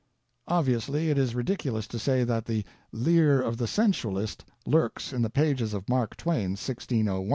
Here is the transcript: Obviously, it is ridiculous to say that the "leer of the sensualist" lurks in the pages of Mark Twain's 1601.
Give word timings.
Obviously, 0.47 1.11
it 1.11 1.17
is 1.19 1.35
ridiculous 1.35 1.85
to 1.89 1.99
say 1.99 2.23
that 2.23 2.45
the 2.45 2.65
"leer 2.91 3.39
of 3.39 3.57
the 3.57 3.67
sensualist" 3.67 4.43
lurks 4.65 5.13
in 5.13 5.21
the 5.21 5.29
pages 5.29 5.75
of 5.75 5.87
Mark 5.87 6.17
Twain's 6.17 6.57
1601. 6.67 7.29